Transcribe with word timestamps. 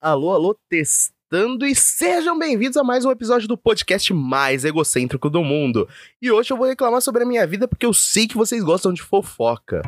Alô, 0.00 0.32
alô, 0.32 0.56
testando 0.70 1.66
e 1.66 1.74
sejam 1.74 2.38
bem-vindos 2.38 2.76
a 2.76 2.84
mais 2.84 3.04
um 3.04 3.10
episódio 3.10 3.48
do 3.48 3.58
podcast 3.58 4.14
mais 4.14 4.64
egocêntrico 4.64 5.28
do 5.28 5.42
mundo. 5.42 5.88
E 6.22 6.30
hoje 6.30 6.52
eu 6.52 6.56
vou 6.56 6.68
reclamar 6.68 7.02
sobre 7.02 7.24
a 7.24 7.26
minha 7.26 7.44
vida 7.44 7.66
porque 7.66 7.84
eu 7.84 7.92
sei 7.92 8.28
que 8.28 8.36
vocês 8.36 8.62
gostam 8.62 8.92
de 8.92 9.02
fofoca. 9.02 9.82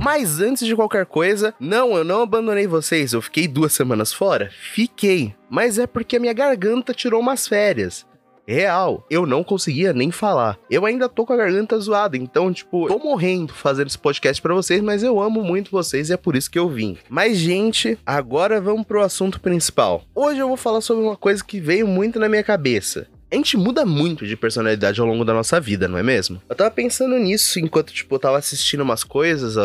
Mas 0.00 0.38
antes 0.38 0.64
de 0.64 0.76
qualquer 0.76 1.06
coisa, 1.06 1.52
não, 1.58 1.96
eu 1.96 2.04
não 2.04 2.22
abandonei 2.22 2.68
vocês, 2.68 3.12
eu 3.12 3.20
fiquei 3.20 3.48
duas 3.48 3.72
semanas 3.72 4.12
fora? 4.12 4.48
Fiquei, 4.72 5.34
mas 5.50 5.76
é 5.80 5.88
porque 5.88 6.18
a 6.18 6.20
minha 6.20 6.32
garganta 6.32 6.94
tirou 6.94 7.20
umas 7.20 7.48
férias. 7.48 8.06
Real, 8.46 9.06
eu 9.08 9.24
não 9.24 9.42
conseguia 9.42 9.94
nem 9.94 10.10
falar. 10.10 10.58
Eu 10.70 10.84
ainda 10.84 11.08
tô 11.08 11.24
com 11.24 11.32
a 11.32 11.36
garganta 11.36 11.78
zoada, 11.78 12.16
então, 12.16 12.52
tipo, 12.52 12.86
tô 12.86 12.98
morrendo 12.98 13.54
fazendo 13.54 13.86
esse 13.86 13.98
podcast 13.98 14.40
para 14.42 14.54
vocês, 14.54 14.82
mas 14.82 15.02
eu 15.02 15.18
amo 15.18 15.42
muito 15.42 15.70
vocês 15.70 16.10
e 16.10 16.12
é 16.12 16.16
por 16.16 16.36
isso 16.36 16.50
que 16.50 16.58
eu 16.58 16.68
vim. 16.68 16.98
Mas, 17.08 17.38
gente, 17.38 17.98
agora 18.04 18.60
vamos 18.60 18.86
pro 18.86 19.02
assunto 19.02 19.40
principal. 19.40 20.02
Hoje 20.14 20.40
eu 20.40 20.48
vou 20.48 20.58
falar 20.58 20.82
sobre 20.82 21.04
uma 21.04 21.16
coisa 21.16 21.42
que 21.42 21.58
veio 21.58 21.86
muito 21.86 22.18
na 22.18 22.28
minha 22.28 22.42
cabeça. 22.42 23.06
A 23.32 23.36
gente 23.36 23.56
muda 23.56 23.84
muito 23.84 24.26
de 24.26 24.36
personalidade 24.36 25.00
ao 25.00 25.06
longo 25.06 25.24
da 25.24 25.34
nossa 25.34 25.58
vida, 25.58 25.88
não 25.88 25.98
é 25.98 26.02
mesmo? 26.02 26.40
Eu 26.48 26.54
tava 26.54 26.70
pensando 26.70 27.18
nisso 27.18 27.58
enquanto, 27.58 27.92
tipo, 27.92 28.14
eu 28.14 28.18
tava 28.18 28.38
assistindo 28.38 28.82
umas 28.82 29.02
coisas, 29.02 29.56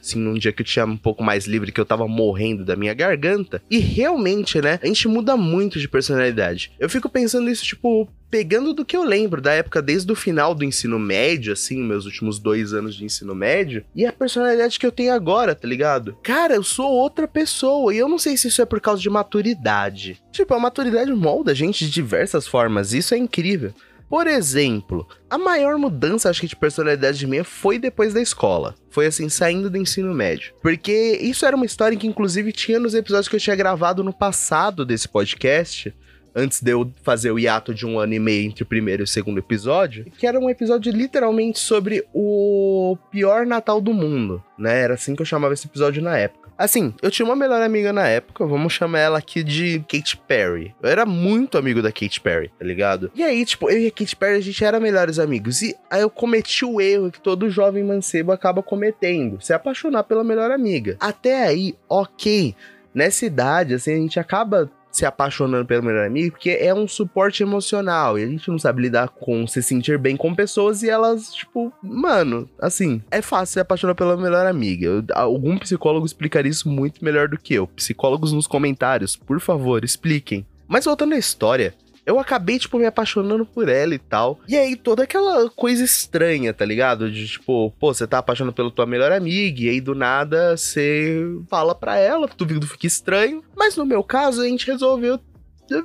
assim, 0.00 0.18
num 0.18 0.34
dia 0.34 0.52
que 0.52 0.62
eu 0.62 0.66
tinha 0.66 0.84
um 0.84 0.96
pouco 0.96 1.22
mais 1.22 1.46
livre, 1.46 1.72
que 1.72 1.80
eu 1.80 1.86
tava 1.86 2.06
morrendo 2.06 2.64
da 2.64 2.76
minha 2.76 2.94
garganta. 2.94 3.62
E 3.70 3.78
realmente, 3.78 4.60
né, 4.60 4.78
a 4.82 4.86
gente 4.86 5.08
muda 5.08 5.36
muito 5.36 5.78
de 5.78 5.88
personalidade. 5.88 6.72
Eu 6.78 6.88
fico 6.88 7.08
pensando 7.08 7.50
isso, 7.50 7.64
tipo, 7.64 8.08
pegando 8.30 8.72
do 8.72 8.84
que 8.84 8.96
eu 8.96 9.04
lembro 9.04 9.40
da 9.40 9.52
época 9.52 9.80
desde 9.80 10.10
o 10.10 10.16
final 10.16 10.54
do 10.54 10.64
ensino 10.64 10.98
médio, 10.98 11.52
assim, 11.52 11.82
meus 11.82 12.04
últimos 12.04 12.38
dois 12.38 12.72
anos 12.72 12.94
de 12.94 13.04
ensino 13.04 13.34
médio, 13.34 13.84
e 13.94 14.06
a 14.06 14.12
personalidade 14.12 14.78
que 14.78 14.86
eu 14.86 14.92
tenho 14.92 15.12
agora, 15.12 15.54
tá 15.54 15.66
ligado? 15.66 16.16
Cara, 16.22 16.54
eu 16.54 16.62
sou 16.62 16.90
outra 16.90 17.26
pessoa 17.26 17.94
e 17.94 17.98
eu 17.98 18.08
não 18.08 18.18
sei 18.18 18.36
se 18.36 18.48
isso 18.48 18.62
é 18.62 18.66
por 18.66 18.80
causa 18.80 19.00
de 19.00 19.10
maturidade. 19.10 20.20
Tipo, 20.32 20.54
a 20.54 20.60
maturidade 20.60 21.12
molda 21.12 21.52
a 21.52 21.54
gente 21.54 21.84
de 21.84 21.90
diversas 21.90 22.46
formas, 22.46 22.92
isso 22.92 23.14
é 23.14 23.18
incrível. 23.18 23.72
Por 24.08 24.26
exemplo, 24.26 25.06
a 25.28 25.36
maior 25.36 25.76
mudança, 25.76 26.30
acho 26.30 26.40
que, 26.40 26.46
de 26.46 26.56
personalidade 26.56 27.26
minha 27.26 27.44
foi 27.44 27.78
depois 27.78 28.14
da 28.14 28.20
escola. 28.20 28.74
Foi 28.90 29.06
assim, 29.06 29.28
saindo 29.28 29.68
do 29.68 29.76
ensino 29.76 30.14
médio. 30.14 30.54
Porque 30.62 31.18
isso 31.20 31.44
era 31.44 31.54
uma 31.54 31.66
história 31.66 31.96
que, 31.96 32.06
inclusive, 32.06 32.50
tinha 32.52 32.78
nos 32.78 32.94
episódios 32.94 33.28
que 33.28 33.36
eu 33.36 33.40
tinha 33.40 33.56
gravado 33.56 34.02
no 34.02 34.12
passado 34.12 34.84
desse 34.84 35.08
podcast 35.08 35.94
antes 36.34 36.62
de 36.62 36.70
eu 36.70 36.90
fazer 37.02 37.32
o 37.32 37.38
hiato 37.38 37.74
de 37.74 37.84
um 37.84 37.98
ano 37.98 38.14
e 38.14 38.18
meio 38.18 38.46
entre 38.46 38.62
o 38.62 38.66
primeiro 38.66 39.02
e 39.02 39.04
o 39.04 39.06
segundo 39.06 39.38
episódio, 39.38 40.06
que 40.16 40.26
era 40.26 40.38
um 40.38 40.48
episódio 40.48 40.92
literalmente 40.92 41.58
sobre 41.58 42.04
o 42.14 42.96
pior 43.10 43.44
Natal 43.44 43.80
do 43.80 43.92
mundo, 43.92 44.42
né? 44.56 44.82
Era 44.82 44.94
assim 44.94 45.16
que 45.16 45.22
eu 45.22 45.26
chamava 45.26 45.54
esse 45.54 45.66
episódio 45.66 46.00
na 46.00 46.16
época. 46.16 46.37
Assim, 46.58 46.92
eu 47.00 47.10
tinha 47.10 47.24
uma 47.24 47.36
melhor 47.36 47.62
amiga 47.62 47.92
na 47.92 48.08
época, 48.08 48.44
vamos 48.44 48.72
chamar 48.72 48.98
ela 48.98 49.18
aqui 49.18 49.44
de 49.44 49.78
Kate 49.88 50.16
Perry. 50.16 50.74
Eu 50.82 50.90
era 50.90 51.06
muito 51.06 51.56
amigo 51.56 51.80
da 51.80 51.92
Kate 51.92 52.20
Perry, 52.20 52.50
tá 52.58 52.64
ligado? 52.64 53.12
E 53.14 53.22
aí, 53.22 53.44
tipo, 53.44 53.70
eu 53.70 53.78
e 53.78 53.86
a 53.86 53.90
Kate 53.92 54.16
Perry, 54.16 54.36
a 54.36 54.40
gente 54.40 54.64
era 54.64 54.80
melhores 54.80 55.20
amigos. 55.20 55.62
E 55.62 55.76
aí 55.88 56.00
eu 56.00 56.10
cometi 56.10 56.64
o 56.64 56.80
erro 56.80 57.12
que 57.12 57.20
todo 57.20 57.48
jovem 57.48 57.84
mancebo 57.84 58.32
acaba 58.32 58.60
cometendo: 58.62 59.40
se 59.40 59.52
apaixonar 59.52 60.02
pela 60.02 60.24
melhor 60.24 60.50
amiga. 60.50 60.96
Até 60.98 61.46
aí, 61.46 61.76
ok. 61.88 62.56
Nessa 62.92 63.26
idade, 63.26 63.74
assim, 63.74 63.92
a 63.92 63.96
gente 63.96 64.18
acaba 64.18 64.68
se 64.90 65.04
apaixonando 65.04 65.66
pelo 65.66 65.82
melhor 65.82 66.06
amigo, 66.06 66.32
porque 66.32 66.50
é 66.50 66.74
um 66.74 66.88
suporte 66.88 67.42
emocional. 67.42 68.18
E 68.18 68.24
a 68.24 68.26
gente 68.26 68.48
não 68.48 68.58
sabe 68.58 68.82
lidar 68.82 69.08
com 69.08 69.46
se 69.46 69.62
sentir 69.62 69.98
bem 69.98 70.16
com 70.16 70.34
pessoas 70.34 70.82
e 70.82 70.90
elas, 70.90 71.32
tipo, 71.32 71.72
mano, 71.82 72.48
assim, 72.60 73.02
é 73.10 73.22
fácil 73.22 73.54
se 73.54 73.60
apaixonar 73.60 73.94
pela 73.94 74.16
melhor 74.16 74.46
amiga. 74.46 74.86
Eu, 74.86 75.04
algum 75.14 75.58
psicólogo 75.58 76.06
explicaria 76.06 76.50
isso 76.50 76.68
muito 76.68 77.04
melhor 77.04 77.28
do 77.28 77.38
que 77.38 77.54
eu. 77.54 77.66
Psicólogos 77.66 78.32
nos 78.32 78.46
comentários, 78.46 79.16
por 79.16 79.40
favor, 79.40 79.84
expliquem. 79.84 80.46
Mas 80.66 80.84
voltando 80.84 81.14
à 81.14 81.18
história, 81.18 81.74
eu 82.08 82.18
acabei, 82.18 82.58
tipo, 82.58 82.78
me 82.78 82.86
apaixonando 82.86 83.44
por 83.44 83.68
ela 83.68 83.94
e 83.94 83.98
tal. 83.98 84.40
E 84.48 84.56
aí, 84.56 84.74
toda 84.74 85.02
aquela 85.02 85.50
coisa 85.50 85.84
estranha, 85.84 86.54
tá 86.54 86.64
ligado? 86.64 87.12
De 87.12 87.28
tipo, 87.28 87.70
pô, 87.78 87.92
você 87.92 88.06
tá 88.06 88.16
apaixonado 88.16 88.54
pela 88.54 88.70
tua 88.70 88.86
melhor 88.86 89.12
amiga, 89.12 89.60
e 89.60 89.68
aí 89.68 89.80
do 89.80 89.94
nada 89.94 90.56
você 90.56 91.22
fala 91.50 91.74
pra 91.74 91.98
ela, 91.98 92.26
tu 92.26 92.46
viu 92.46 92.60
que 92.60 92.66
fica 92.66 92.86
estranho. 92.86 93.44
Mas 93.54 93.76
no 93.76 93.84
meu 93.84 94.02
caso, 94.02 94.40
a 94.40 94.48
gente 94.48 94.66
resolveu 94.66 95.20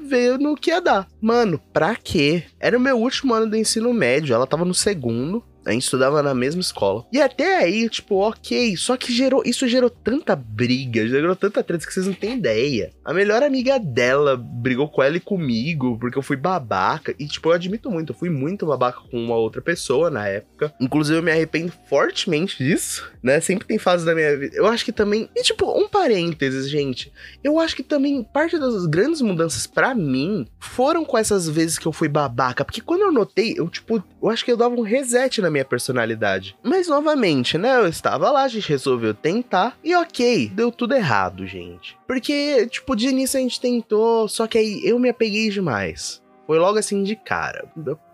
ver 0.08 0.40
no 0.40 0.56
que 0.56 0.70
ia 0.70 0.80
dar. 0.80 1.10
Mano, 1.20 1.60
pra 1.74 1.94
quê? 1.94 2.44
Era 2.58 2.78
o 2.78 2.82
meu 2.82 2.98
último 2.98 3.34
ano 3.34 3.50
do 3.50 3.58
ensino 3.58 3.94
médio, 3.94 4.34
ela 4.34 4.48
tava 4.48 4.64
no 4.64 4.74
segundo. 4.74 5.44
A 5.66 5.72
gente 5.72 5.84
estudava 5.84 6.22
na 6.22 6.34
mesma 6.34 6.62
escola. 6.62 7.06
E 7.12 7.22
até 7.22 7.58
aí, 7.58 7.88
tipo, 7.90 8.16
ok. 8.16 8.76
Só 8.76 8.98
que 8.98 9.14
gerou, 9.14 9.44
isso 9.46 9.68
gerou 9.68 9.90
tanta 9.90 10.36
briga, 10.36 11.08
gerou 11.08 11.36
tanta 11.36 11.64
treta 11.64 11.86
que 11.86 11.94
vocês 11.94 12.08
não 12.08 12.14
têm 12.14 12.38
ideia. 12.38 12.92
A 13.04 13.14
melhor 13.14 13.44
amiga 13.44 13.80
dela 13.80 14.36
brigou 14.36 14.90
com 14.90 15.02
ela 15.02 15.18
e 15.18 15.22
comigo, 15.22 15.98
porque 16.00 16.18
eu 16.18 16.22
fui 16.22 16.36
babaca. 16.36 17.16
E, 17.18 17.26
tipo, 17.28 17.50
eu 17.50 17.54
admito 17.54 17.90
muito, 17.90 18.12
eu 18.12 18.18
fui 18.18 18.30
muito 18.30 18.66
babaca 18.66 19.00
com 19.10 19.18
uma 19.18 19.36
outra 19.36 19.62
pessoa 19.62 20.10
na 20.10 20.28
época. 20.28 20.74
Inclusive, 20.80 21.20
eu 21.20 21.24
me 21.24 21.32
arrependo 21.32 21.72
fortemente 21.88 22.58
disso, 22.58 23.10
né? 23.22 23.40
Sempre 23.40 23.68
tem 23.68 23.78
fases 23.78 24.06
da 24.06 24.14
minha 24.14 24.38
vida. 24.38 24.56
Eu 24.56 24.66
acho 24.66 24.84
que 24.84 24.92
também. 24.92 25.30
E, 25.36 25.44
tipo, 25.44 25.72
um 25.72 25.88
parênteses, 25.88 26.70
gente. 26.70 27.12
Eu 27.44 27.60
acho 27.60 27.76
que 27.76 27.84
também 27.84 28.24
parte 28.24 28.60
das 28.60 28.86
grandes 28.86 29.22
mudanças 29.22 29.66
para 29.66 29.96
mim 29.96 30.46
foram 30.60 31.06
com 31.06 31.18
essas 31.18 31.48
vezes 31.48 31.78
que 31.78 31.86
eu 31.86 31.94
fui 31.94 32.10
babaca. 32.10 32.66
Porque 32.66 32.82
quando 32.82 33.02
eu 33.02 33.12
notei, 33.12 33.56
eu, 33.58 33.70
tipo, 33.70 34.04
eu 34.22 34.30
acho 34.30 34.44
que 34.44 34.52
eu 34.52 34.58
dava 34.58 34.76
um 34.76 34.82
reset 34.82 35.42
na 35.42 35.53
minha 35.54 35.66
personalidade. 35.66 36.58
Mas 36.62 36.88
novamente, 36.88 37.58
né? 37.58 37.78
Eu 37.78 37.88
estava 37.88 38.30
lá, 38.30 38.44
a 38.44 38.48
gente 38.48 38.68
resolveu 38.68 39.14
tentar. 39.14 39.78
E 39.84 39.96
ok, 39.96 40.50
deu 40.54 40.72
tudo 40.72 40.94
errado, 40.96 41.48
gente. 41.48 41.98
Porque, 42.06 42.68
tipo, 42.68 42.96
de 42.96 43.08
início 43.08 43.40
a 43.40 43.42
gente 43.42 43.62
tentou, 43.62 44.28
só 44.28 44.48
que 44.48 44.58
aí 44.58 44.82
eu 44.84 45.00
me 45.00 45.10
apeguei 45.10 45.50
demais. 45.50 46.22
Foi 46.46 46.60
logo 46.60 46.78
assim 46.78 47.04
de 47.04 47.16
cara. 47.16 47.66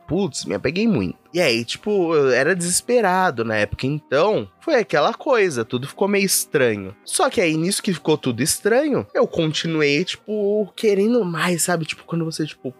Putz, 0.07 0.45
me 0.45 0.55
apeguei 0.55 0.87
muito. 0.87 1.17
E 1.31 1.39
aí, 1.39 1.63
tipo, 1.63 2.15
eu 2.15 2.31
era 2.31 2.55
desesperado 2.55 3.45
na 3.45 3.55
época, 3.55 3.85
então 3.85 4.49
foi 4.59 4.73
aquela 4.75 5.13
coisa, 5.13 5.63
tudo 5.63 5.87
ficou 5.87 6.07
meio 6.07 6.25
estranho. 6.25 6.95
Só 7.05 7.29
que 7.29 7.39
aí, 7.39 7.55
nisso 7.55 7.83
que 7.83 7.93
ficou 7.93 8.17
tudo 8.17 8.41
estranho, 8.41 9.05
eu 9.13 9.27
continuei, 9.27 10.03
tipo, 10.03 10.71
querendo 10.75 11.23
mais, 11.23 11.61
sabe? 11.61 11.85
Tipo, 11.85 12.03
quando 12.05 12.25
você, 12.25 12.43
tipo, 12.43 12.73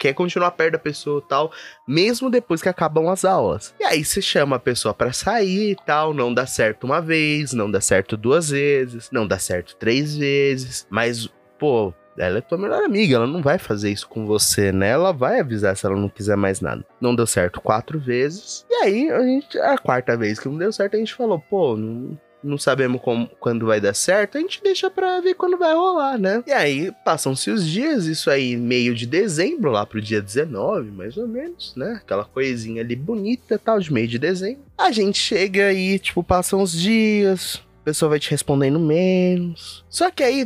quer 0.00 0.14
continuar 0.14 0.50
perto 0.52 0.72
da 0.72 0.78
pessoa 0.78 1.22
tal, 1.28 1.52
mesmo 1.86 2.30
depois 2.30 2.62
que 2.62 2.68
acabam 2.68 3.08
as 3.10 3.24
aulas. 3.24 3.74
E 3.78 3.84
aí 3.84 4.02
você 4.02 4.22
chama 4.22 4.56
a 4.56 4.58
pessoa 4.58 4.94
para 4.94 5.12
sair 5.12 5.72
e 5.72 5.76
tal, 5.76 6.14
não 6.14 6.32
dá 6.32 6.46
certo 6.46 6.84
uma 6.84 7.02
vez, 7.02 7.52
não 7.52 7.70
dá 7.70 7.80
certo 7.80 8.16
duas 8.16 8.48
vezes, 8.48 9.10
não 9.12 9.26
dá 9.26 9.38
certo 9.38 9.76
três 9.76 10.16
vezes, 10.16 10.86
mas, 10.88 11.28
pô, 11.58 11.92
ela 12.16 12.38
é 12.38 12.40
tua 12.40 12.58
melhor 12.58 12.82
amiga, 12.82 13.16
ela 13.16 13.26
não 13.26 13.42
vai 13.42 13.58
fazer 13.58 13.90
isso 13.90 14.08
com 14.08 14.26
você, 14.26 14.72
né? 14.72 14.88
Ela 14.88 15.12
vai 15.12 15.40
avisar 15.40 15.76
se 15.76 15.84
ela 15.86 15.96
não 15.96 16.08
quiser 16.08 16.36
mais 16.36 16.60
nada. 16.60 16.84
Não 17.00 17.14
deu 17.14 17.26
certo 17.26 17.60
quatro 17.60 17.98
vezes. 17.98 18.66
E 18.70 18.74
aí, 18.74 19.10
a 19.10 19.22
gente, 19.22 19.58
a 19.58 19.78
quarta 19.78 20.16
vez 20.16 20.38
que 20.38 20.48
não 20.48 20.56
deu 20.56 20.72
certo, 20.72 20.96
a 20.96 20.98
gente 20.98 21.14
falou, 21.14 21.38
pô, 21.38 21.76
não, 21.76 22.18
não 22.42 22.58
sabemos 22.58 23.00
como, 23.00 23.28
quando 23.38 23.66
vai 23.66 23.80
dar 23.80 23.94
certo, 23.94 24.38
a 24.38 24.40
gente 24.40 24.62
deixa 24.62 24.90
pra 24.90 25.20
ver 25.20 25.34
quando 25.34 25.58
vai 25.58 25.74
rolar, 25.74 26.18
né? 26.18 26.42
E 26.46 26.52
aí, 26.52 26.92
passam-se 27.04 27.50
os 27.50 27.66
dias, 27.66 28.06
isso 28.06 28.30
aí 28.30 28.56
meio 28.56 28.94
de 28.94 29.06
dezembro, 29.06 29.70
lá 29.70 29.84
pro 29.84 30.00
dia 30.00 30.20
19, 30.20 30.90
mais 30.90 31.16
ou 31.16 31.26
menos, 31.26 31.74
né? 31.76 32.00
Aquela 32.02 32.24
coisinha 32.24 32.82
ali 32.82 32.96
bonita 32.96 33.58
tal, 33.58 33.78
de 33.78 33.92
meio 33.92 34.08
de 34.08 34.18
dezembro. 34.18 34.62
A 34.76 34.90
gente 34.90 35.18
chega 35.18 35.66
aí, 35.66 35.98
tipo, 35.98 36.22
passam 36.22 36.62
os 36.62 36.72
dias, 36.72 37.62
a 37.82 37.84
pessoa 37.84 38.10
vai 38.10 38.18
te 38.18 38.30
respondendo 38.30 38.78
menos. 38.78 39.84
Só 39.88 40.10
que 40.10 40.22
aí, 40.22 40.44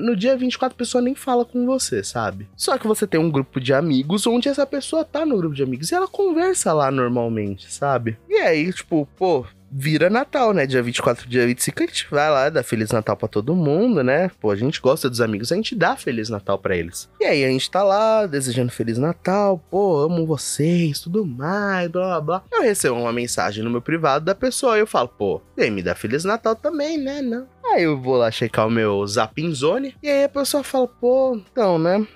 no 0.00 0.16
dia 0.16 0.36
24, 0.36 0.74
a 0.74 0.78
pessoa 0.78 1.02
nem 1.02 1.14
fala 1.14 1.44
com 1.44 1.64
você, 1.64 2.02
sabe? 2.02 2.48
Só 2.56 2.76
que 2.76 2.86
você 2.86 3.06
tem 3.06 3.20
um 3.20 3.30
grupo 3.30 3.60
de 3.60 3.72
amigos 3.72 4.26
onde 4.26 4.48
essa 4.48 4.66
pessoa 4.66 5.04
tá 5.04 5.24
no 5.24 5.36
grupo 5.36 5.54
de 5.54 5.62
amigos 5.62 5.90
e 5.90 5.94
ela 5.94 6.08
conversa 6.08 6.72
lá 6.72 6.90
normalmente, 6.90 7.72
sabe? 7.72 8.18
E 8.28 8.34
aí, 8.34 8.72
tipo, 8.72 9.08
pô, 9.16 9.46
vira 9.70 10.08
Natal, 10.08 10.52
né? 10.52 10.66
Dia 10.66 10.82
24, 10.82 11.28
dia 11.28 11.46
25, 11.46 11.82
a 11.82 11.86
gente 11.86 12.06
vai 12.10 12.30
lá, 12.30 12.48
dá 12.48 12.62
Feliz 12.62 12.90
Natal 12.90 13.16
para 13.16 13.28
todo 13.28 13.54
mundo, 13.54 14.02
né? 14.02 14.30
Pô, 14.40 14.50
a 14.50 14.56
gente 14.56 14.80
gosta 14.80 15.08
dos 15.10 15.20
amigos, 15.20 15.52
a 15.52 15.56
gente 15.56 15.74
dá 15.74 15.96
Feliz 15.96 16.28
Natal 16.28 16.58
para 16.58 16.76
eles. 16.76 17.08
E 17.20 17.24
aí 17.24 17.44
a 17.44 17.48
gente 17.48 17.70
tá 17.70 17.82
lá, 17.82 18.26
desejando 18.26 18.72
Feliz 18.72 18.98
Natal, 18.98 19.58
pô, 19.70 19.98
amo 19.98 20.26
vocês, 20.26 21.00
tudo 21.00 21.24
mais, 21.24 21.88
blá 21.88 22.06
blá 22.06 22.20
blá. 22.20 22.42
Eu 22.52 22.62
recebo 22.62 22.96
uma 22.96 23.12
mensagem 23.12 23.62
no 23.62 23.70
meu 23.70 23.82
privado 23.82 24.24
da 24.24 24.34
pessoa 24.34 24.76
e 24.76 24.80
eu 24.80 24.86
falo, 24.86 25.08
pô, 25.08 25.40
vem 25.56 25.70
me 25.70 25.82
dá 25.82 25.94
Feliz 25.94 26.24
Natal 26.24 26.54
também, 26.54 26.98
né? 26.98 27.20
Não. 27.22 27.46
Aí 27.72 27.82
eu 27.82 28.00
vou 28.00 28.16
lá 28.16 28.30
checar 28.30 28.66
o 28.66 28.70
meu 28.70 29.06
Zapping 29.06 29.52
Zone 29.52 29.94
e 30.02 30.08
aí 30.08 30.24
a 30.24 30.28
pessoa 30.28 30.62
fala, 30.62 30.86
pô, 30.86 31.40
então, 31.50 31.78
né? 31.78 32.06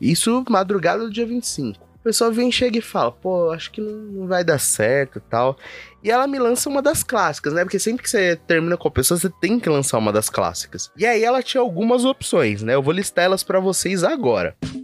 Isso 0.00 0.44
madrugada 0.48 1.04
do 1.04 1.10
dia 1.10 1.26
25 1.26 1.93
o 2.04 2.08
pessoal 2.12 2.30
vem, 2.30 2.52
chega 2.52 2.76
e 2.76 2.82
fala, 2.82 3.10
pô, 3.10 3.50
acho 3.50 3.70
que 3.70 3.80
não, 3.80 4.26
vai 4.26 4.44
dar 4.44 4.58
certo 4.58 5.22
tal. 5.30 5.56
E 6.02 6.10
ela 6.10 6.26
me 6.26 6.38
lança 6.38 6.68
uma 6.68 6.82
das 6.82 7.02
clássicas, 7.02 7.54
né? 7.54 7.64
Porque 7.64 7.78
sempre 7.78 8.02
que 8.02 8.10
você 8.10 8.36
termina 8.36 8.76
com 8.76 8.86
a 8.86 8.90
pessoa, 8.90 9.18
você 9.18 9.30
tem 9.40 9.58
que 9.58 9.70
lançar 9.70 9.96
uma 9.96 10.12
das 10.12 10.28
clássicas. 10.28 10.90
E 10.98 11.06
aí 11.06 11.24
ela 11.24 11.42
tinha 11.42 11.62
algumas 11.62 12.04
opções, 12.04 12.62
né? 12.62 12.74
Eu 12.74 12.82
vou 12.82 12.92
listar 12.92 13.24
elas 13.24 13.42
para 13.42 13.58
vocês 13.58 14.04
agora. 14.04 14.54
A 14.62 14.83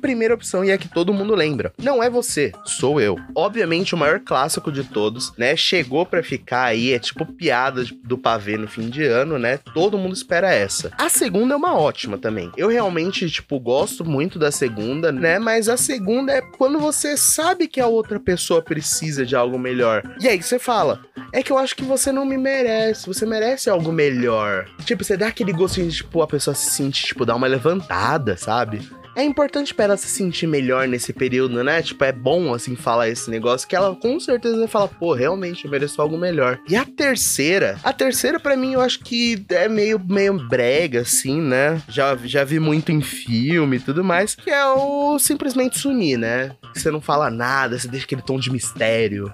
primeira 0.00 0.34
opção 0.34 0.64
e 0.64 0.70
é 0.70 0.78
que 0.78 0.88
todo 0.88 1.14
mundo 1.14 1.34
lembra. 1.34 1.72
Não 1.78 2.02
é 2.02 2.10
você, 2.10 2.52
sou 2.64 3.00
eu. 3.00 3.16
Obviamente, 3.34 3.94
o 3.94 3.98
maior 3.98 4.20
clássico 4.20 4.72
de 4.72 4.84
todos, 4.84 5.32
né? 5.36 5.54
Chegou 5.54 6.04
para 6.04 6.22
ficar 6.22 6.64
aí, 6.64 6.92
é 6.92 6.98
tipo 6.98 7.24
piada 7.24 7.84
do 8.04 8.18
pavê 8.18 8.56
no 8.56 8.68
fim 8.68 8.88
de 8.88 9.04
ano, 9.04 9.38
né? 9.38 9.58
Todo 9.72 9.98
mundo 9.98 10.14
espera 10.14 10.52
essa. 10.52 10.90
A 10.98 11.08
segunda 11.08 11.54
é 11.54 11.56
uma 11.56 11.78
ótima 11.78 12.18
também. 12.18 12.50
Eu 12.56 12.68
realmente, 12.68 13.28
tipo, 13.30 13.58
gosto 13.60 14.04
muito 14.04 14.38
da 14.38 14.50
segunda, 14.50 15.12
né? 15.12 15.38
Mas 15.38 15.68
a 15.68 15.76
segunda 15.76 16.32
é 16.32 16.40
quando 16.40 16.78
você 16.78 17.16
sabe 17.16 17.68
que 17.68 17.80
a 17.80 17.86
outra 17.86 18.18
pessoa 18.18 18.62
precisa 18.62 19.24
de 19.24 19.36
algo 19.36 19.58
melhor. 19.58 20.02
E 20.20 20.28
aí 20.28 20.42
você 20.42 20.58
fala: 20.58 21.00
é 21.32 21.42
que 21.42 21.52
eu 21.52 21.58
acho 21.58 21.76
que 21.76 21.84
você 21.84 22.10
não 22.10 22.24
me 22.24 22.36
merece, 22.36 23.06
você 23.06 23.24
merece 23.24 23.70
algo 23.70 23.92
melhor. 23.92 24.66
Tipo, 24.84 25.04
você 25.04 25.16
dá 25.16 25.28
aquele 25.28 25.52
gostinho 25.52 25.88
de, 25.88 25.96
tipo, 25.96 26.22
a 26.22 26.26
pessoa 26.26 26.54
se 26.54 26.70
sentir, 26.70 27.06
tipo, 27.06 27.24
dar 27.24 27.36
uma 27.36 27.46
levantada, 27.46 28.36
sabe? 28.36 28.80
É 29.20 29.24
importante 29.24 29.74
para 29.74 29.84
ela 29.84 29.96
se 29.98 30.06
sentir 30.06 30.46
melhor 30.46 30.88
nesse 30.88 31.12
período, 31.12 31.62
né? 31.62 31.82
Tipo, 31.82 32.04
é 32.04 32.10
bom, 32.10 32.54
assim, 32.54 32.74
falar 32.74 33.10
esse 33.10 33.30
negócio 33.30 33.68
que 33.68 33.76
ela 33.76 33.94
com 33.94 34.18
certeza 34.18 34.56
vai 34.56 34.66
falar, 34.66 34.88
pô, 34.88 35.12
realmente 35.12 35.66
eu 35.66 35.70
mereço 35.70 36.00
algo 36.00 36.16
melhor. 36.16 36.58
E 36.66 36.74
a 36.74 36.86
terceira, 36.86 37.78
a 37.84 37.92
terceira 37.92 38.40
para 38.40 38.56
mim 38.56 38.72
eu 38.72 38.80
acho 38.80 39.00
que 39.00 39.44
é 39.50 39.68
meio, 39.68 40.00
meio 40.02 40.38
brega, 40.48 41.02
assim, 41.02 41.38
né? 41.38 41.82
Já, 41.86 42.16
já 42.24 42.44
vi 42.44 42.58
muito 42.58 42.90
em 42.90 43.02
filme 43.02 43.76
e 43.76 43.80
tudo 43.80 44.02
mais, 44.02 44.34
que 44.34 44.48
é 44.48 44.64
o 44.64 45.18
simplesmente 45.18 45.78
sumir, 45.78 46.16
né? 46.16 46.56
Você 46.74 46.90
não 46.90 47.02
fala 47.02 47.28
nada, 47.28 47.78
você 47.78 47.88
deixa 47.88 48.06
aquele 48.06 48.22
tom 48.22 48.38
de 48.38 48.50
mistério 48.50 49.30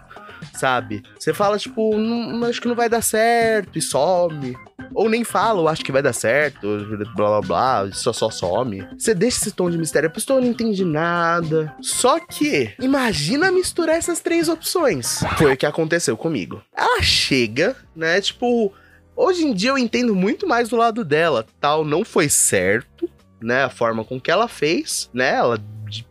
sabe? 0.53 1.03
Você 1.19 1.33
fala, 1.35 1.59
tipo, 1.59 1.97
não, 1.97 2.44
acho 2.44 2.61
que 2.61 2.69
não 2.69 2.75
vai 2.75 2.88
dar 2.88 3.03
certo 3.03 3.79
e 3.79 3.83
some. 3.83 4.56
Ou 4.97 5.11
nem 5.11 5.25
fala, 5.25 5.61
eu 5.61 5.69
acho 5.69 5.85
que 5.85 5.93
vai 5.93 6.01
dar 6.01 6.15
certo, 6.15 6.67
blá 7.15 7.39
blá 7.39 7.41
blá, 7.43 7.93
só 7.93 8.15
só 8.15 8.31
some. 8.31 8.83
Você 8.99 9.15
deixa 9.15 9.37
esse 9.37 9.53
tom 9.53 9.69
de 9.69 9.77
mistério, 9.77 10.09
a 10.09 10.13
pessoa 10.13 10.41
não 10.41 10.49
entende 10.49 10.87
nada. 10.87 11.75
Só 11.83 12.19
que, 12.19 12.73
imagina 12.81 13.53
misturar 13.53 13.97
essas 13.97 14.21
três 14.21 14.49
opções. 14.49 15.23
Foi 15.37 15.53
o 15.53 15.57
que 15.57 15.67
aconteceu 15.67 16.17
comigo. 16.17 16.63
Ela 16.75 17.03
chega, 17.03 17.77
né, 17.95 18.23
tipo, 18.23 18.73
hoje 19.15 19.45
em 19.45 19.53
dia 19.53 19.69
eu 19.69 19.77
entendo 19.77 20.15
muito 20.15 20.49
mais 20.49 20.71
do 20.71 20.77
lado 20.77 21.05
dela, 21.05 21.45
tal, 21.61 21.85
não 21.85 22.03
foi 22.03 22.31
certo, 22.31 23.07
né, 23.39 23.65
a 23.65 23.71
forma 23.71 24.03
com 24.03 24.19
que 24.19 24.31
ela 24.31 24.49
fez, 24.49 25.11
né, 25.13 25.35
ela 25.35 25.59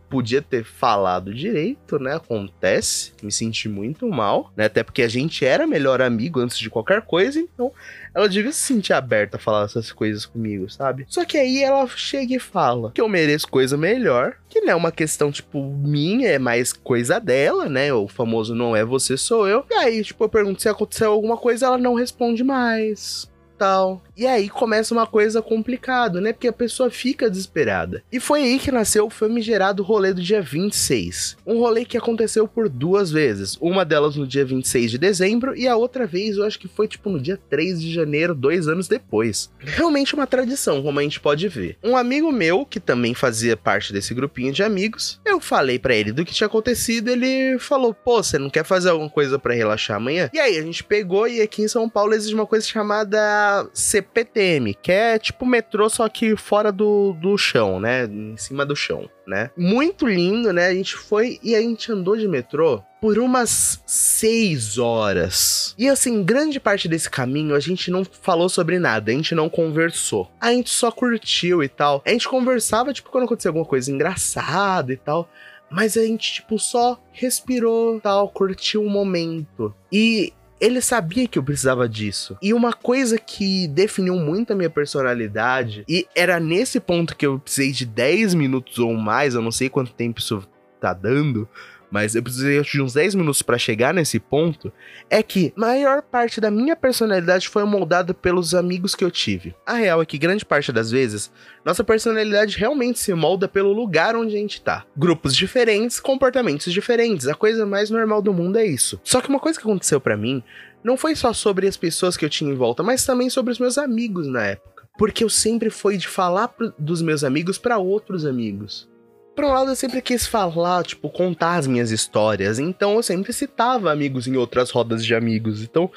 podia 0.08 0.40
ter 0.40 0.64
falado 0.64 1.34
direito, 1.34 1.98
né? 1.98 2.16
Acontece, 2.16 3.12
me 3.22 3.30
senti 3.30 3.68
muito 3.68 4.08
mal, 4.08 4.52
né? 4.56 4.66
Até 4.66 4.82
porque 4.82 5.02
a 5.02 5.08
gente 5.08 5.44
era 5.44 5.66
melhor 5.66 6.00
amigo 6.00 6.40
antes 6.40 6.58
de 6.58 6.70
qualquer 6.70 7.02
coisa, 7.02 7.40
então 7.40 7.72
ela 8.14 8.28
devia 8.28 8.52
se 8.52 8.60
sentir 8.60 8.92
aberta 8.92 9.36
a 9.36 9.40
falar 9.40 9.64
essas 9.64 9.92
coisas 9.92 10.24
comigo, 10.24 10.70
sabe? 10.70 11.06
Só 11.08 11.24
que 11.24 11.36
aí 11.36 11.62
ela 11.62 11.86
chega 11.88 12.34
e 12.34 12.38
fala 12.38 12.92
que 12.92 13.00
eu 13.00 13.08
mereço 13.08 13.48
coisa 13.48 13.76
melhor, 13.76 14.36
que 14.48 14.60
não 14.60 14.72
é 14.72 14.74
uma 14.74 14.92
questão, 14.92 15.30
tipo, 15.30 15.62
minha, 15.62 16.28
é 16.28 16.38
mais 16.38 16.72
coisa 16.72 17.18
dela, 17.18 17.68
né? 17.68 17.92
O 17.92 18.08
famoso 18.08 18.54
não 18.54 18.74
é 18.74 18.84
você, 18.84 19.16
sou 19.16 19.46
eu. 19.46 19.64
E 19.70 19.74
aí, 19.74 20.02
tipo, 20.02 20.24
eu 20.24 20.28
pergunto 20.28 20.62
se 20.62 20.68
aconteceu 20.68 21.12
alguma 21.12 21.36
coisa, 21.36 21.66
ela 21.66 21.78
não 21.78 21.94
responde 21.94 22.42
mais 22.42 23.28
tal. 23.56 24.02
E 24.16 24.26
aí 24.26 24.48
começa 24.48 24.94
uma 24.94 25.06
coisa 25.06 25.42
complicada, 25.42 26.22
né? 26.22 26.32
Porque 26.32 26.48
a 26.48 26.52
pessoa 26.52 26.88
fica 26.88 27.28
desesperada. 27.28 28.02
E 28.10 28.18
foi 28.18 28.42
aí 28.42 28.58
que 28.58 28.72
nasceu 28.72 29.06
o 29.06 29.10
famigerado 29.10 29.82
rolê 29.82 30.14
do 30.14 30.22
dia 30.22 30.40
26. 30.40 31.36
Um 31.46 31.58
rolê 31.58 31.84
que 31.84 31.98
aconteceu 31.98 32.48
por 32.48 32.68
duas 32.68 33.10
vezes. 33.10 33.58
Uma 33.60 33.84
delas 33.84 34.16
no 34.16 34.26
dia 34.26 34.44
26 34.44 34.92
de 34.92 34.98
dezembro 34.98 35.54
e 35.54 35.68
a 35.68 35.76
outra 35.76 36.06
vez 36.06 36.38
eu 36.38 36.44
acho 36.44 36.58
que 36.58 36.66
foi 36.66 36.88
tipo 36.88 37.10
no 37.10 37.20
dia 37.20 37.38
3 37.50 37.78
de 37.78 37.92
janeiro, 37.92 38.34
dois 38.34 38.68
anos 38.68 38.88
depois. 38.88 39.50
Realmente 39.58 40.14
uma 40.14 40.26
tradição, 40.26 40.82
como 40.82 40.98
a 40.98 41.02
gente 41.02 41.20
pode 41.20 41.46
ver. 41.48 41.76
Um 41.84 41.94
amigo 41.94 42.32
meu, 42.32 42.64
que 42.64 42.80
também 42.80 43.12
fazia 43.12 43.54
parte 43.54 43.92
desse 43.92 44.14
grupinho 44.14 44.52
de 44.52 44.62
amigos, 44.62 45.20
eu 45.26 45.40
falei 45.40 45.78
para 45.78 45.94
ele 45.94 46.12
do 46.12 46.24
que 46.24 46.32
tinha 46.32 46.46
acontecido, 46.46 47.10
ele 47.10 47.58
falou: 47.58 47.92
pô, 47.92 48.22
você 48.22 48.38
não 48.38 48.48
quer 48.48 48.64
fazer 48.64 48.88
alguma 48.88 49.10
coisa 49.10 49.38
para 49.38 49.54
relaxar 49.54 49.98
amanhã? 49.98 50.30
E 50.32 50.40
aí 50.40 50.56
a 50.56 50.62
gente 50.62 50.82
pegou 50.82 51.28
e 51.28 51.42
aqui 51.42 51.62
em 51.62 51.68
São 51.68 51.86
Paulo 51.88 52.14
existe 52.14 52.34
uma 52.34 52.46
coisa 52.46 52.66
chamada 52.66 53.68
CPTM, 54.06 54.74
que 54.74 54.92
é 54.92 55.18
tipo 55.18 55.44
metrô, 55.44 55.88
só 55.88 56.08
que 56.08 56.36
fora 56.36 56.72
do, 56.72 57.12
do 57.14 57.36
chão, 57.36 57.80
né? 57.80 58.04
Em 58.04 58.36
cima 58.36 58.64
do 58.64 58.76
chão, 58.76 59.08
né? 59.26 59.50
Muito 59.56 60.06
lindo, 60.06 60.52
né? 60.52 60.68
A 60.68 60.74
gente 60.74 60.94
foi 60.94 61.38
e 61.42 61.54
a 61.54 61.60
gente 61.60 61.90
andou 61.92 62.16
de 62.16 62.28
metrô 62.28 62.82
por 63.00 63.18
umas 63.18 63.82
seis 63.86 64.78
horas. 64.78 65.74
E 65.78 65.88
assim, 65.88 66.22
grande 66.22 66.58
parte 66.58 66.88
desse 66.88 67.08
caminho 67.08 67.54
a 67.54 67.60
gente 67.60 67.90
não 67.90 68.04
falou 68.04 68.48
sobre 68.48 68.78
nada, 68.78 69.10
a 69.10 69.14
gente 69.14 69.34
não 69.34 69.48
conversou. 69.48 70.30
A 70.40 70.52
gente 70.52 70.70
só 70.70 70.90
curtiu 70.90 71.62
e 71.62 71.68
tal. 71.68 72.02
A 72.04 72.10
gente 72.10 72.28
conversava, 72.28 72.92
tipo, 72.92 73.10
quando 73.10 73.24
acontecia 73.24 73.48
alguma 73.48 73.66
coisa 73.66 73.90
engraçada 73.90 74.92
e 74.92 74.96
tal. 74.96 75.28
Mas 75.68 75.96
a 75.96 76.02
gente, 76.02 76.34
tipo, 76.34 76.58
só 76.58 77.00
respirou, 77.12 78.00
tal, 78.00 78.28
curtiu 78.28 78.84
o 78.84 78.90
momento. 78.90 79.74
E 79.90 80.32
ele 80.60 80.80
sabia 80.80 81.26
que 81.28 81.38
eu 81.38 81.42
precisava 81.42 81.88
disso. 81.88 82.36
E 82.40 82.52
uma 82.52 82.72
coisa 82.72 83.18
que 83.18 83.68
definiu 83.68 84.16
muito 84.16 84.52
a 84.52 84.56
minha 84.56 84.70
personalidade, 84.70 85.84
e 85.88 86.06
era 86.14 86.40
nesse 86.40 86.80
ponto 86.80 87.16
que 87.16 87.26
eu 87.26 87.38
precisei 87.38 87.72
de 87.72 87.86
10 87.86 88.34
minutos 88.34 88.78
ou 88.78 88.94
mais, 88.94 89.34
eu 89.34 89.42
não 89.42 89.52
sei 89.52 89.68
quanto 89.68 89.92
tempo 89.92 90.20
isso 90.20 90.46
tá 90.80 90.92
dando, 90.92 91.48
mas 91.90 92.14
eu 92.14 92.22
precisei 92.22 92.60
de 92.60 92.82
uns 92.82 92.94
10 92.94 93.14
minutos 93.14 93.42
para 93.42 93.58
chegar 93.58 93.94
nesse 93.94 94.18
ponto, 94.18 94.72
é 95.08 95.22
que 95.22 95.52
maior 95.56 96.02
parte 96.02 96.40
da 96.40 96.50
minha 96.50 96.76
personalidade 96.76 97.48
foi 97.48 97.64
moldada 97.64 98.12
pelos 98.12 98.54
amigos 98.54 98.94
que 98.94 99.04
eu 99.04 99.10
tive. 99.10 99.54
A 99.64 99.74
real 99.74 100.02
é 100.02 100.06
que 100.06 100.18
grande 100.18 100.44
parte 100.44 100.72
das 100.72 100.90
vezes, 100.90 101.30
nossa 101.64 101.84
personalidade 101.84 102.58
realmente 102.58 102.98
se 102.98 103.12
molda 103.14 103.48
pelo 103.48 103.72
lugar 103.72 104.16
onde 104.16 104.36
a 104.36 104.38
gente 104.38 104.60
tá. 104.60 104.84
Grupos 104.96 105.34
diferentes, 105.34 106.00
comportamentos 106.00 106.72
diferentes, 106.72 107.28
a 107.28 107.34
coisa 107.34 107.64
mais 107.64 107.90
normal 107.90 108.20
do 108.20 108.32
mundo 108.32 108.58
é 108.58 108.66
isso. 108.66 109.00
Só 109.04 109.20
que 109.20 109.28
uma 109.28 109.40
coisa 109.40 109.58
que 109.58 109.66
aconteceu 109.66 110.00
para 110.00 110.16
mim 110.16 110.42
não 110.82 110.96
foi 110.96 111.16
só 111.16 111.32
sobre 111.32 111.66
as 111.66 111.76
pessoas 111.76 112.16
que 112.16 112.24
eu 112.24 112.30
tinha 112.30 112.50
em 112.50 112.54
volta, 112.54 112.82
mas 112.82 113.04
também 113.04 113.28
sobre 113.28 113.52
os 113.52 113.58
meus 113.58 113.76
amigos 113.76 114.26
na 114.26 114.44
época. 114.44 114.88
Porque 114.98 115.24
eu 115.24 115.28
sempre 115.28 115.68
fui 115.68 115.96
de 115.96 116.08
falar 116.08 116.54
dos 116.78 117.02
meus 117.02 117.22
amigos 117.24 117.58
para 117.58 117.76
outros 117.78 118.24
amigos. 118.24 118.88
Por 119.36 119.44
um 119.44 119.52
lado, 119.52 119.70
eu 119.70 119.76
sempre 119.76 120.00
quis 120.00 120.26
falar, 120.26 120.82
tipo, 120.82 121.10
contar 121.10 121.56
as 121.56 121.66
minhas 121.66 121.90
histórias. 121.90 122.58
Então 122.58 122.94
eu 122.94 123.02
sempre 123.02 123.34
citava 123.34 123.92
amigos 123.92 124.26
em 124.26 124.34
outras 124.34 124.70
rodas 124.70 125.04
de 125.04 125.14
amigos. 125.14 125.62
Então 125.62 125.90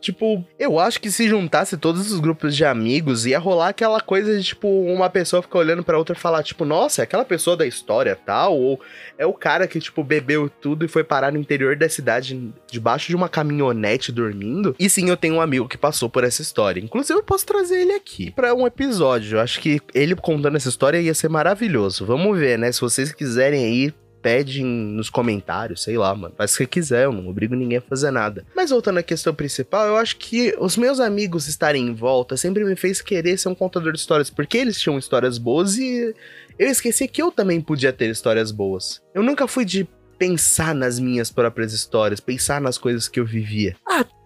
Tipo, 0.00 0.44
eu 0.58 0.78
acho 0.78 1.00
que 1.00 1.10
se 1.10 1.28
juntasse 1.28 1.76
todos 1.76 2.12
os 2.12 2.20
grupos 2.20 2.54
de 2.56 2.64
amigos, 2.64 3.26
ia 3.26 3.38
rolar 3.38 3.68
aquela 3.68 4.00
coisa 4.00 4.38
de, 4.38 4.44
tipo, 4.44 4.68
uma 4.68 5.10
pessoa 5.10 5.42
ficar 5.42 5.58
olhando 5.58 5.82
pra 5.82 5.98
outra 5.98 6.16
e 6.16 6.20
falar, 6.20 6.42
tipo, 6.42 6.64
nossa, 6.64 7.02
é 7.02 7.04
aquela 7.04 7.24
pessoa 7.24 7.56
da 7.56 7.66
história 7.66 8.16
tal, 8.16 8.56
ou 8.56 8.80
é 9.16 9.26
o 9.26 9.32
cara 9.32 9.66
que, 9.66 9.80
tipo, 9.80 10.04
bebeu 10.04 10.48
tudo 10.48 10.84
e 10.84 10.88
foi 10.88 11.02
parar 11.02 11.32
no 11.32 11.38
interior 11.38 11.76
da 11.76 11.88
cidade, 11.88 12.52
debaixo 12.70 13.08
de 13.08 13.16
uma 13.16 13.28
caminhonete 13.28 14.12
dormindo. 14.12 14.74
E 14.78 14.88
sim, 14.88 15.08
eu 15.08 15.16
tenho 15.16 15.34
um 15.34 15.40
amigo 15.40 15.68
que 15.68 15.76
passou 15.76 16.08
por 16.08 16.22
essa 16.22 16.42
história. 16.42 16.80
Inclusive, 16.80 17.18
eu 17.18 17.24
posso 17.24 17.44
trazer 17.44 17.80
ele 17.80 17.92
aqui 17.92 18.30
para 18.30 18.54
um 18.54 18.66
episódio. 18.66 19.36
Eu 19.36 19.40
acho 19.40 19.60
que 19.60 19.80
ele 19.92 20.14
contando 20.14 20.56
essa 20.56 20.68
história 20.68 21.00
ia 21.00 21.14
ser 21.14 21.28
maravilhoso. 21.28 22.06
Vamos 22.06 22.38
ver, 22.38 22.58
né? 22.58 22.70
Se 22.70 22.80
vocês 22.80 23.12
quiserem 23.12 23.64
aí, 23.64 23.94
pede 24.22 24.62
nos 24.62 25.10
comentários, 25.10 25.82
sei 25.82 25.96
lá, 25.96 26.14
mano. 26.14 26.34
Faz 26.36 26.54
o 26.54 26.58
que 26.58 26.66
quiser, 26.66 27.04
eu 27.04 27.12
não 27.12 27.28
obrigo 27.28 27.54
ninguém 27.54 27.78
a 27.78 27.82
fazer 27.82 28.10
nada. 28.10 28.44
Mas 28.54 28.70
voltando 28.70 28.98
à 28.98 29.02
questão 29.02 29.34
principal, 29.34 29.86
eu 29.86 29.96
acho 29.96 30.16
que 30.16 30.54
os 30.58 30.76
meus 30.76 31.00
amigos 31.00 31.48
estarem 31.48 31.86
em 31.86 31.94
volta 31.94 32.36
sempre 32.36 32.64
me 32.64 32.76
fez 32.76 33.00
querer 33.00 33.38
ser 33.38 33.48
um 33.48 33.54
contador 33.54 33.92
de 33.92 33.98
histórias, 33.98 34.30
porque 34.30 34.58
eles 34.58 34.80
tinham 34.80 34.98
histórias 34.98 35.38
boas 35.38 35.76
e 35.76 36.14
eu 36.58 36.68
esqueci 36.68 37.06
que 37.06 37.22
eu 37.22 37.30
também 37.30 37.60
podia 37.60 37.92
ter 37.92 38.10
histórias 38.10 38.50
boas. 38.50 39.00
Eu 39.14 39.22
nunca 39.22 39.46
fui 39.46 39.64
de 39.64 39.88
pensar 40.18 40.74
nas 40.74 40.98
minhas 40.98 41.30
próprias 41.30 41.72
histórias, 41.72 42.20
pensar 42.20 42.60
nas 42.60 42.76
coisas 42.76 43.08
que 43.08 43.20
eu 43.20 43.24
vivia. 43.24 43.76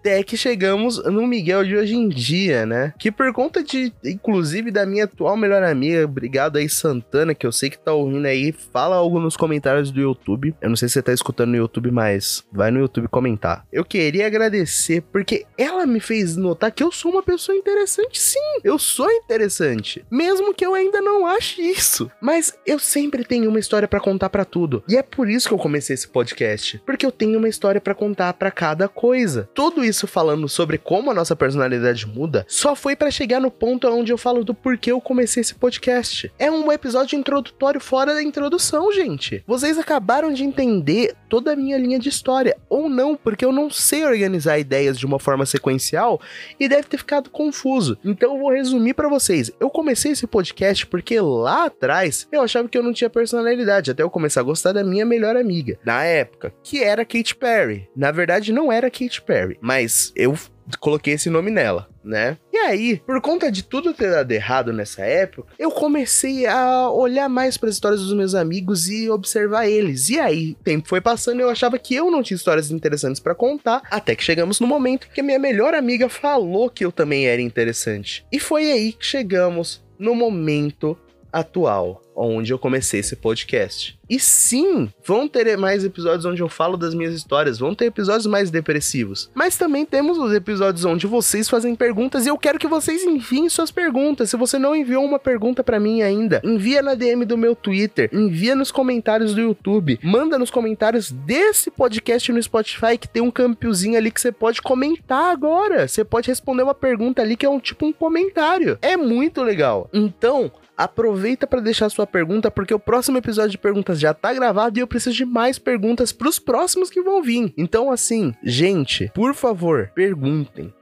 Até 0.03 0.21
que 0.21 0.35
chegamos 0.35 1.01
no 1.05 1.25
Miguel 1.25 1.63
de 1.63 1.77
hoje 1.77 1.95
em 1.95 2.09
dia, 2.09 2.65
né? 2.65 2.93
Que 2.99 3.09
por 3.09 3.31
conta 3.31 3.63
de, 3.63 3.93
inclusive, 4.03 4.69
da 4.69 4.85
minha 4.85 5.05
atual 5.05 5.37
melhor 5.37 5.63
amiga, 5.63 6.03
obrigado 6.03 6.57
aí, 6.57 6.67
Santana, 6.67 7.33
que 7.33 7.47
eu 7.47 7.53
sei 7.53 7.69
que 7.69 7.79
tá 7.79 7.93
ouvindo 7.93 8.25
aí, 8.25 8.51
fala 8.51 8.97
algo 8.97 9.17
nos 9.17 9.37
comentários 9.37 9.91
do 9.91 10.01
YouTube. 10.01 10.53
Eu 10.61 10.67
não 10.67 10.75
sei 10.75 10.89
se 10.89 10.95
você 10.95 11.01
tá 11.01 11.13
escutando 11.13 11.51
no 11.51 11.55
YouTube, 11.55 11.89
mas 11.89 12.43
vai 12.51 12.69
no 12.69 12.81
YouTube 12.81 13.07
comentar. 13.07 13.65
Eu 13.71 13.85
queria 13.85 14.27
agradecer 14.27 15.01
porque 15.03 15.45
ela 15.57 15.85
me 15.85 16.01
fez 16.01 16.35
notar 16.35 16.73
que 16.73 16.83
eu 16.83 16.91
sou 16.91 17.09
uma 17.09 17.23
pessoa 17.23 17.57
interessante, 17.57 18.21
sim. 18.21 18.59
Eu 18.61 18.77
sou 18.77 19.09
interessante, 19.09 20.05
mesmo 20.11 20.53
que 20.53 20.65
eu 20.65 20.73
ainda 20.73 20.99
não 20.99 21.25
ache 21.25 21.61
isso. 21.61 22.11
Mas 22.19 22.53
eu 22.65 22.77
sempre 22.77 23.23
tenho 23.23 23.49
uma 23.49 23.59
história 23.59 23.87
para 23.87 24.01
contar 24.01 24.29
para 24.29 24.43
tudo. 24.43 24.83
E 24.85 24.97
é 24.97 25.01
por 25.01 25.29
isso 25.29 25.47
que 25.47 25.53
eu 25.53 25.57
comecei 25.57 25.93
esse 25.93 26.09
podcast, 26.09 26.81
porque 26.85 27.05
eu 27.05 27.11
tenho 27.11 27.39
uma 27.39 27.47
história 27.47 27.79
para 27.79 27.95
contar 27.95 28.33
para 28.33 28.51
cada 28.51 28.89
coisa. 28.89 29.49
Tudo 29.53 29.81
isso 29.81 29.92
isso 29.93 30.07
falando 30.07 30.49
sobre 30.49 30.77
como 30.77 31.11
a 31.11 31.13
nossa 31.13 31.35
personalidade 31.35 32.05
muda, 32.07 32.45
só 32.49 32.75
foi 32.75 32.95
para 32.95 33.11
chegar 33.11 33.39
no 33.39 33.51
ponto 33.51 33.87
onde 33.87 34.11
eu 34.11 34.17
falo 34.17 34.43
do 34.43 34.53
porquê 34.53 34.91
eu 34.91 34.99
comecei 34.99 35.41
esse 35.41 35.53
podcast. 35.53 36.31
É 36.37 36.49
um 36.51 36.71
episódio 36.71 37.17
introdutório 37.17 37.79
fora 37.79 38.13
da 38.13 38.23
introdução, 38.23 38.91
gente. 38.91 39.43
Vocês 39.47 39.77
acabaram 39.77 40.33
de 40.33 40.43
entender 40.43 41.15
toda 41.29 41.53
a 41.53 41.55
minha 41.55 41.77
linha 41.77 41.99
de 41.99 42.09
história, 42.09 42.57
ou 42.69 42.89
não, 42.89 43.15
porque 43.15 43.45
eu 43.45 43.51
não 43.51 43.69
sei 43.69 44.05
organizar 44.05 44.59
ideias 44.59 44.97
de 44.97 45.05
uma 45.05 45.19
forma 45.19 45.45
sequencial 45.45 46.19
e 46.59 46.67
deve 46.67 46.87
ter 46.87 46.97
ficado 46.97 47.29
confuso. 47.29 47.97
Então 48.03 48.33
eu 48.33 48.39
vou 48.39 48.51
resumir 48.51 48.93
para 48.93 49.09
vocês. 49.09 49.51
Eu 49.59 49.69
comecei 49.69 50.11
esse 50.11 50.27
podcast 50.27 50.85
porque 50.87 51.19
lá 51.19 51.65
atrás 51.65 52.27
eu 52.31 52.41
achava 52.41 52.67
que 52.67 52.77
eu 52.77 52.83
não 52.83 52.93
tinha 52.93 53.09
personalidade, 53.09 53.91
até 53.91 54.03
eu 54.03 54.09
começar 54.09 54.41
a 54.41 54.43
gostar 54.43 54.73
da 54.73 54.83
minha 54.83 55.05
melhor 55.05 55.35
amiga, 55.35 55.77
na 55.85 56.03
época, 56.03 56.53
que 56.63 56.83
era 56.83 57.05
Katy 57.05 57.35
Perry. 57.35 57.89
Na 57.95 58.11
verdade, 58.11 58.51
não 58.51 58.71
era 58.71 58.89
Katy 58.89 59.21
Perry, 59.21 59.57
mas 59.61 59.82
eu 60.15 60.37
coloquei 60.79 61.13
esse 61.13 61.29
nome 61.29 61.51
nela, 61.51 61.89
né? 62.03 62.37
E 62.51 62.57
aí, 62.57 63.01
por 63.05 63.19
conta 63.21 63.51
de 63.51 63.63
tudo 63.63 63.93
ter 63.93 64.11
dado 64.11 64.31
errado 64.31 64.71
nessa 64.71 65.03
época, 65.03 65.51
eu 65.59 65.71
comecei 65.71 66.45
a 66.45 66.89
olhar 66.89 67.27
mais 67.27 67.57
para 67.57 67.69
as 67.69 67.75
histórias 67.75 68.01
dos 68.01 68.13
meus 68.13 68.35
amigos 68.35 68.87
e 68.89 69.09
observar 69.09 69.67
eles. 69.67 70.09
E 70.09 70.19
aí, 70.19 70.55
tempo 70.63 70.87
foi 70.87 71.01
passando 71.01 71.41
eu 71.41 71.49
achava 71.49 71.77
que 71.77 71.95
eu 71.95 72.09
não 72.09 72.23
tinha 72.23 72.35
histórias 72.35 72.71
interessantes 72.71 73.19
para 73.19 73.35
contar, 73.35 73.81
até 73.91 74.15
que 74.15 74.23
chegamos 74.23 74.59
no 74.59 74.67
momento 74.67 75.07
que 75.13 75.21
a 75.21 75.23
minha 75.23 75.39
melhor 75.39 75.73
amiga 75.73 76.07
falou 76.07 76.69
que 76.69 76.85
eu 76.85 76.91
também 76.91 77.27
era 77.27 77.41
interessante. 77.41 78.25
E 78.31 78.39
foi 78.39 78.71
aí 78.71 78.93
que 78.93 79.05
chegamos 79.05 79.83
no 79.99 80.15
momento 80.15 80.97
atual, 81.31 82.01
onde 82.15 82.51
eu 82.53 82.59
comecei 82.59 82.99
esse 82.99 83.15
podcast. 83.15 83.97
E 84.09 84.19
sim, 84.19 84.89
vão 85.03 85.27
ter 85.27 85.57
mais 85.57 85.83
episódios 85.83 86.25
onde 86.25 86.41
eu 86.41 86.49
falo 86.49 86.77
das 86.77 86.93
minhas 86.93 87.13
histórias, 87.15 87.57
vão 87.57 87.73
ter 87.73 87.85
episódios 87.85 88.27
mais 88.27 88.51
depressivos. 88.51 89.31
Mas 89.33 89.57
também 89.57 89.85
temos 89.85 90.17
os 90.17 90.33
episódios 90.33 90.85
onde 90.85 91.07
vocês 91.07 91.49
fazem 91.49 91.75
perguntas 91.75 92.25
e 92.25 92.29
eu 92.29 92.37
quero 92.37 92.59
que 92.59 92.67
vocês 92.67 93.03
enviem 93.03 93.49
suas 93.49 93.71
perguntas. 93.71 94.29
Se 94.29 94.37
você 94.37 94.59
não 94.59 94.75
enviou 94.75 95.03
uma 95.03 95.17
pergunta 95.17 95.63
para 95.63 95.79
mim 95.79 96.01
ainda, 96.01 96.41
envia 96.43 96.81
na 96.81 96.95
DM 96.95 97.25
do 97.25 97.37
meu 97.37 97.55
Twitter, 97.55 98.09
envia 98.13 98.55
nos 98.55 98.71
comentários 98.71 99.33
do 99.33 99.41
YouTube, 99.41 99.99
manda 100.03 100.37
nos 100.37 100.51
comentários 100.51 101.11
desse 101.11 101.71
podcast 101.71 102.31
no 102.31 102.43
Spotify 102.43 102.97
que 102.99 103.07
tem 103.07 103.21
um 103.21 103.31
campiozinho 103.31 103.97
ali 103.97 104.11
que 104.11 104.21
você 104.21 104.31
pode 104.31 104.61
comentar 104.61 105.31
agora. 105.31 105.87
Você 105.87 106.03
pode 106.03 106.27
responder 106.27 106.63
uma 106.63 106.75
pergunta 106.75 107.21
ali 107.21 107.35
que 107.35 107.45
é 107.45 107.49
um 107.49 107.59
tipo 107.59 107.85
um 107.85 107.93
comentário. 107.93 108.77
É 108.81 108.97
muito 108.97 109.41
legal. 109.41 109.89
Então, 109.93 110.51
aproveita 110.77 111.45
para 111.47 111.61
deixar 111.61 111.89
sua 112.03 112.07
pergunta, 112.07 112.51
porque 112.51 112.73
o 112.73 112.79
próximo 112.79 113.17
episódio 113.17 113.51
de 113.51 113.57
perguntas 113.57 113.99
já 113.99 114.13
tá 114.13 114.33
gravado 114.33 114.77
e 114.77 114.81
eu 114.81 114.87
preciso 114.87 115.15
de 115.15 115.25
mais 115.25 115.57
perguntas 115.57 116.11
pros 116.11 116.37
próximos 116.37 116.89
que 116.89 117.01
vão 117.01 117.23
vir. 117.23 117.53
Então, 117.57 117.89
assim, 117.89 118.33
gente, 118.43 119.09
por 119.13 119.33
favor, 119.33 119.91
perguntem. 119.95 120.73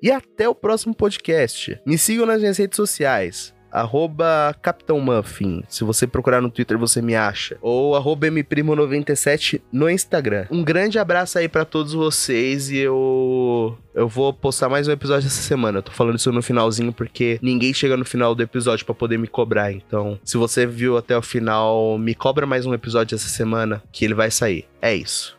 E 0.00 0.10
até 0.10 0.48
o 0.48 0.54
próximo 0.54 0.94
podcast. 0.94 1.80
Me 1.84 1.98
sigam 1.98 2.24
nas 2.24 2.40
minhas 2.40 2.56
redes 2.56 2.76
sociais 2.76 3.57
arroba 3.70 4.54
Capitão 4.62 5.00
Muffin. 5.00 5.62
Se 5.68 5.84
você 5.84 6.06
procurar 6.06 6.40
no 6.40 6.50
Twitter, 6.50 6.78
você 6.78 7.02
me 7.02 7.14
acha. 7.14 7.56
Ou 7.60 7.96
arroba 7.96 8.26
mprimo97 8.28 9.60
no 9.72 9.88
Instagram. 9.88 10.46
Um 10.50 10.62
grande 10.62 10.98
abraço 10.98 11.38
aí 11.38 11.48
para 11.48 11.64
todos 11.64 11.92
vocês 11.92 12.70
e 12.70 12.78
eu... 12.78 13.76
Eu 13.94 14.06
vou 14.06 14.32
postar 14.32 14.68
mais 14.68 14.86
um 14.86 14.92
episódio 14.92 15.26
essa 15.26 15.42
semana. 15.42 15.78
Eu 15.78 15.82
tô 15.82 15.90
falando 15.90 16.16
isso 16.16 16.30
no 16.30 16.40
finalzinho 16.40 16.92
porque 16.92 17.36
ninguém 17.42 17.74
chega 17.74 17.96
no 17.96 18.04
final 18.04 18.32
do 18.32 18.42
episódio 18.44 18.86
para 18.86 18.94
poder 18.94 19.18
me 19.18 19.26
cobrar. 19.26 19.72
Então, 19.72 20.20
se 20.22 20.36
você 20.36 20.64
viu 20.64 20.96
até 20.96 21.18
o 21.18 21.22
final, 21.22 21.98
me 21.98 22.14
cobra 22.14 22.46
mais 22.46 22.64
um 22.64 22.72
episódio 22.72 23.16
essa 23.16 23.28
semana 23.28 23.82
que 23.90 24.04
ele 24.04 24.14
vai 24.14 24.30
sair. 24.30 24.66
É 24.80 24.94
isso. 24.94 25.36